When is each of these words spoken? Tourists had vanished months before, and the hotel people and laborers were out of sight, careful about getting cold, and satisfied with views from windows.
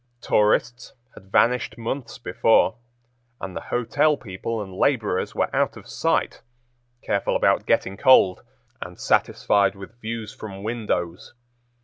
Tourists 0.21 0.93
had 1.13 1.31
vanished 1.31 1.77
months 1.77 2.17
before, 2.17 2.75
and 3.39 3.55
the 3.55 3.61
hotel 3.69 4.17
people 4.17 4.59
and 4.59 4.73
laborers 4.73 5.35
were 5.35 5.55
out 5.55 5.77
of 5.77 5.87
sight, 5.87 6.41
careful 7.03 7.35
about 7.35 7.67
getting 7.67 7.97
cold, 7.97 8.41
and 8.81 8.99
satisfied 8.99 9.75
with 9.75 10.01
views 10.01 10.33
from 10.33 10.63
windows. 10.63 11.35